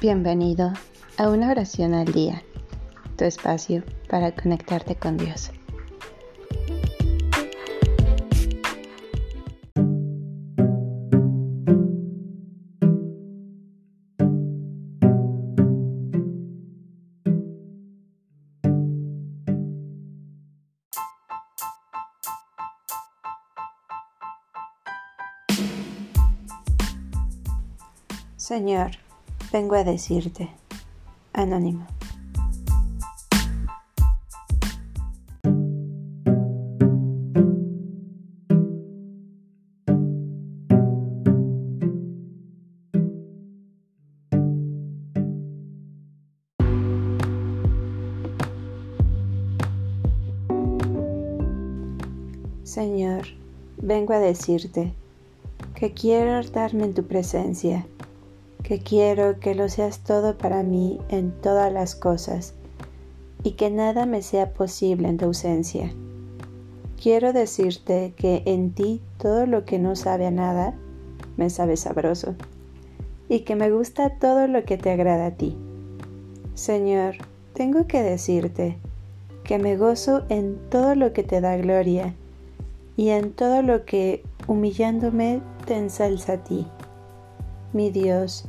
Bienvenido 0.00 0.72
a 1.16 1.28
una 1.28 1.50
oración 1.50 1.92
al 1.92 2.12
día, 2.12 2.44
tu 3.16 3.24
espacio 3.24 3.82
para 4.08 4.30
conectarte 4.30 4.94
con 4.94 5.16
Dios. 5.16 5.50
Señor, 28.36 28.92
vengo 29.52 29.74
a 29.74 29.84
decirte. 29.84 30.50
Anónimo. 31.32 31.86
Señor, 52.64 53.26
vengo 53.78 54.12
a 54.12 54.18
decirte 54.18 54.92
que 55.74 55.92
quiero 55.94 56.42
darme 56.50 56.84
en 56.84 56.94
tu 56.94 57.04
presencia 57.04 57.86
que 58.62 58.80
quiero 58.80 59.40
que 59.40 59.54
lo 59.54 59.68
seas 59.68 60.00
todo 60.00 60.36
para 60.36 60.62
mí 60.62 61.00
en 61.08 61.32
todas 61.32 61.72
las 61.72 61.94
cosas 61.94 62.54
y 63.42 63.52
que 63.52 63.70
nada 63.70 64.06
me 64.06 64.22
sea 64.22 64.52
posible 64.52 65.08
en 65.08 65.16
tu 65.16 65.26
ausencia. 65.26 65.92
Quiero 67.00 67.32
decirte 67.32 68.12
que 68.16 68.42
en 68.44 68.72
ti 68.72 69.00
todo 69.18 69.46
lo 69.46 69.64
que 69.64 69.78
no 69.78 69.94
sabe 69.94 70.26
a 70.26 70.30
nada 70.30 70.74
me 71.36 71.48
sabe 71.48 71.76
sabroso 71.76 72.34
y 73.28 73.40
que 73.40 73.54
me 73.54 73.70
gusta 73.70 74.18
todo 74.18 74.48
lo 74.48 74.64
que 74.64 74.76
te 74.76 74.90
agrada 74.90 75.26
a 75.26 75.30
ti. 75.30 75.56
Señor, 76.54 77.16
tengo 77.52 77.86
que 77.86 78.02
decirte 78.02 78.78
que 79.44 79.58
me 79.58 79.76
gozo 79.76 80.24
en 80.28 80.58
todo 80.70 80.94
lo 80.94 81.12
que 81.12 81.22
te 81.22 81.40
da 81.40 81.56
gloria 81.56 82.14
y 82.96 83.10
en 83.10 83.32
todo 83.32 83.62
lo 83.62 83.84
que, 83.84 84.24
humillándome, 84.48 85.40
te 85.66 85.76
ensalza 85.76 86.34
a 86.34 86.44
ti. 86.44 86.66
Mi 87.72 87.90
Dios, 87.90 88.46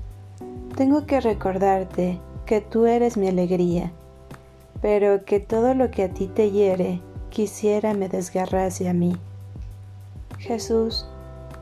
tengo 0.78 1.06
que 1.06 1.20
recordarte 1.20 2.20
que 2.45 2.62
tú 2.62 2.86
eres 2.86 3.17
mi 3.17 3.28
alegría, 3.28 3.92
pero 4.81 5.25
que 5.25 5.42
todo 5.42 5.73
lo 5.73 5.92
que 5.92 6.03
a 6.03 6.09
ti 6.09 6.28
te 6.28 6.52
hiere 6.52 7.02
quisiera 7.30 7.94
me 7.94 8.08
desgarrase 8.08 8.88
a 8.88 8.94
mí. 8.94 9.17
Jesús, 10.38 11.06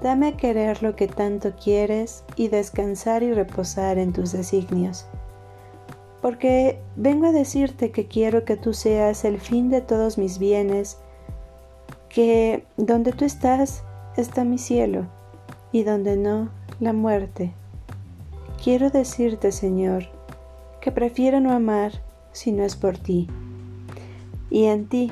dame 0.03 0.27
a 0.27 0.37
querer 0.37 0.83
lo 0.83 0.95
que 0.95 1.07
tanto 1.07 1.55
quieres 1.55 2.23
y 2.35 2.49
descansar 2.49 3.23
y 3.23 3.33
reposar 3.33 3.97
en 3.97 4.13
tus 4.13 4.33
designios. 4.33 5.07
Porque 6.21 6.79
vengo 6.95 7.25
a 7.25 7.31
decirte 7.31 7.89
que 7.89 8.07
quiero 8.07 8.45
que 8.45 8.55
tú 8.55 8.73
seas 8.73 9.25
el 9.25 9.39
fin 9.39 9.69
de 9.69 9.81
todos 9.81 10.19
mis 10.19 10.37
bienes, 10.37 10.99
que 12.07 12.65
donde 12.77 13.13
tú 13.13 13.25
estás 13.25 13.83
está 14.15 14.43
mi 14.43 14.59
cielo 14.59 15.07
y 15.71 15.83
donde 15.83 16.17
no, 16.17 16.49
la 16.79 16.93
muerte. 16.93 17.53
Quiero 18.63 18.89
decirte, 18.89 19.51
Señor, 19.51 20.05
que 20.81 20.91
prefiero 20.91 21.39
no 21.39 21.51
amar 21.51 22.03
si 22.33 22.51
no 22.51 22.63
es 22.63 22.75
por 22.75 22.97
ti, 22.97 23.27
y 24.49 24.65
en 24.65 24.87
ti, 24.87 25.11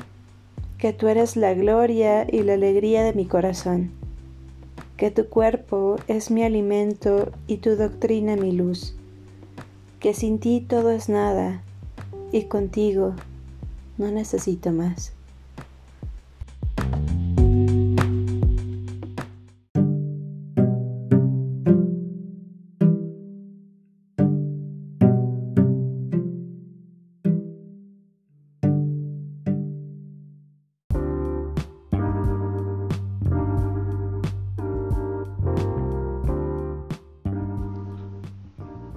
que 0.78 0.92
tú 0.92 1.08
eres 1.08 1.36
la 1.36 1.54
gloria 1.54 2.26
y 2.30 2.42
la 2.42 2.54
alegría 2.54 3.02
de 3.02 3.14
mi 3.14 3.26
corazón, 3.26 3.90
que 4.96 5.10
tu 5.10 5.28
cuerpo 5.28 5.96
es 6.06 6.30
mi 6.30 6.44
alimento 6.44 7.32
y 7.46 7.58
tu 7.58 7.76
doctrina 7.76 8.36
mi 8.36 8.52
luz, 8.52 8.94
que 9.98 10.14
sin 10.14 10.38
ti 10.38 10.60
todo 10.60 10.90
es 10.90 11.08
nada, 11.08 11.62
y 12.30 12.44
contigo 12.44 13.14
no 13.98 14.10
necesito 14.10 14.70
más. 14.70 15.15